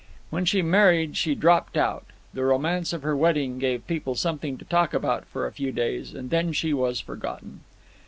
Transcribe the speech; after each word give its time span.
When 0.31 0.45
she 0.45 0.63
married 0.63 1.15
she 1.15 1.35
dropped 1.35 1.77
out. 1.77 2.07
The 2.33 2.43
romance 2.43 2.91
of 2.91 3.03
her 3.03 3.15
wedding 3.15 3.59
gave 3.59 3.85
people 3.85 4.15
something 4.15 4.57
to 4.57 4.65
talk 4.65 4.95
about 4.95 5.27
for 5.27 5.45
a 5.45 5.51
few 5.53 5.71
days, 5.71 6.15
and 6.15 6.31
then 6.31 6.53
she 6.53 6.73
was 6.73 6.99
forgotten. 6.99 7.59